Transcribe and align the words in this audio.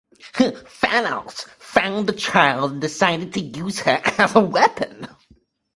Thanos 0.33 1.47
found 1.59 2.09
the 2.09 2.13
child 2.13 2.71
and 2.71 2.81
decided 2.81 3.33
to 3.35 3.39
use 3.39 3.81
her 3.81 4.01
as 4.17 4.33
a 4.35 4.39
weapon. 4.39 5.07